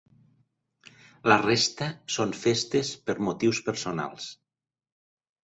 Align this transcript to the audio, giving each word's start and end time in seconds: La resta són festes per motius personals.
La 1.31 1.37
resta 1.41 1.89
són 2.15 2.33
festes 2.45 2.91
per 3.11 3.17
motius 3.29 3.61
personals. 3.69 4.33